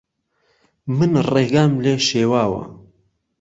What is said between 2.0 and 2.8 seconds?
شێواوه